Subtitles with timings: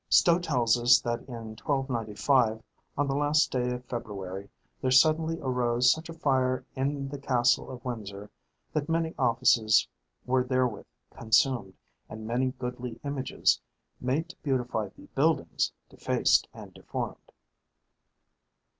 [0.09, 2.63] Stow tells us that in 1295,
[2.97, 4.49] on the last day of February,
[4.81, 8.31] there suddenly arose such a fire in the castle of Windsor
[8.73, 9.87] that many offices
[10.25, 11.75] were therewith consumed,
[12.09, 13.61] and many goodly images,
[13.99, 17.31] made to beautify the buildings, defaced and deformed.